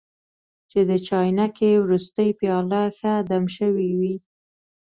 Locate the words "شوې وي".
3.57-4.15